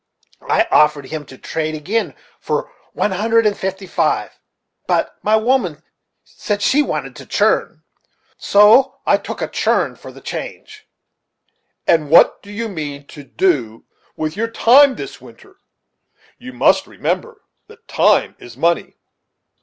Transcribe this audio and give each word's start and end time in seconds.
I 0.49 0.65
offered 0.71 1.05
him 1.05 1.27
to 1.27 1.37
trade 1.37 1.73
back 1.75 1.81
agin 1.83 2.15
for 2.39 2.71
one 2.93 3.11
hundred 3.11 3.45
and 3.45 3.55
fifty 3.55 3.85
five. 3.85 4.31
But 4.87 5.15
my 5.21 5.35
woman 5.35 5.83
said 6.23 6.63
she 6.63 6.81
wanted 6.81 7.15
to 7.17 7.27
churn, 7.27 7.83
so 8.35 8.97
I 9.05 9.17
tuck 9.17 9.43
a 9.43 9.47
churn 9.47 9.95
for 9.95 10.11
the 10.11 10.19
change." 10.19 10.87
"And 11.85 12.09
what 12.09 12.41
do 12.41 12.51
you 12.51 12.67
mean 12.67 13.05
to 13.09 13.23
do 13.23 13.85
with 14.17 14.35
your 14.35 14.49
time 14.49 14.95
this 14.95 15.21
winter? 15.21 15.57
You 16.39 16.51
must 16.51 16.87
remember 16.87 17.43
that 17.67 17.87
time 17.87 18.35
is 18.39 18.57
money." 18.57 18.95